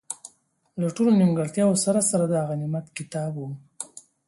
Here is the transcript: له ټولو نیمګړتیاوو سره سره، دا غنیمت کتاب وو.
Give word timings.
له 0.81 0.87
ټولو 0.95 1.11
نیمګړتیاوو 1.19 1.81
سره 1.85 1.99
سره، 2.09 2.25
دا 2.33 2.41
غنیمت 2.49 2.85
کتاب 2.97 3.31
وو. 3.37 3.49